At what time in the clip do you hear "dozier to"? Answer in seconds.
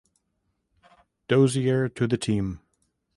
1.27-2.07